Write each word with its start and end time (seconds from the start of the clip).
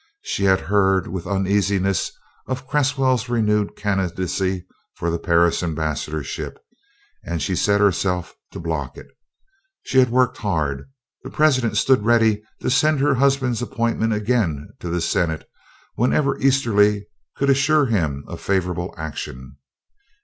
She 0.23 0.45
had 0.45 0.61
heard 0.61 1.05
with 1.07 1.27
uneasiness 1.27 2.11
of 2.47 2.65
Cresswell's 2.65 3.29
renewed 3.29 3.75
candidacy 3.75 4.65
for 4.95 5.11
the 5.11 5.19
Paris 5.19 5.61
ambassadorship, 5.61 6.57
and 7.23 7.39
she 7.39 7.55
set 7.55 7.79
herself 7.81 8.33
to 8.51 8.59
block 8.59 8.97
it. 8.97 9.05
She 9.83 9.99
had 9.99 10.09
worked 10.09 10.37
hard. 10.37 10.89
The 11.21 11.29
President 11.29 11.77
stood 11.77 12.01
ready 12.03 12.41
to 12.61 12.69
send 12.71 12.99
her 12.99 13.13
husband's 13.13 13.61
appointment 13.61 14.11
again 14.11 14.69
to 14.79 14.89
the 14.89 15.01
Senate 15.01 15.47
whenever 15.93 16.35
Easterly 16.39 17.05
could 17.35 17.51
assure 17.51 17.85
him 17.85 18.23
of 18.27 18.41
favorable 18.41 18.95
action. 18.97 19.57